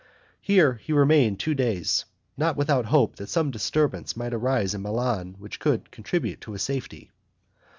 [0.41, 2.05] Here he remained two days,
[2.35, 6.63] not without hope that some disturbance might arise in Milan which would contribute to his
[6.63, 7.11] safety.